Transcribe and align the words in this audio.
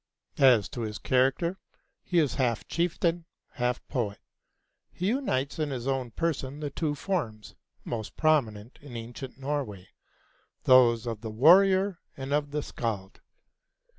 As 0.39 0.67
to 0.69 0.81
his 0.81 0.97
character, 0.97 1.59
he 2.01 2.17
is 2.17 2.33
half 2.33 2.67
chieftain, 2.67 3.25
half 3.51 3.87
poet. 3.87 4.17
He 4.91 5.09
unites 5.09 5.59
in 5.59 5.69
his 5.69 5.85
own 5.85 6.09
person 6.09 6.59
the 6.59 6.71
two 6.71 6.95
forms 6.95 7.53
most 7.85 8.17
prominent 8.17 8.79
in 8.81 8.97
ancient 8.97 9.37
Norway 9.37 9.89
those 10.63 11.05
of 11.05 11.21
the 11.21 11.29
warrior 11.29 11.99
and 12.17 12.33
of 12.33 12.49
the 12.49 12.63
scald. 12.63 13.21